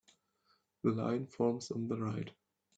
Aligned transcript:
The 0.81 0.93
line 0.93 1.27
forms 1.27 1.69
on 1.69 1.87
the 1.87 1.95
right. 1.95 2.31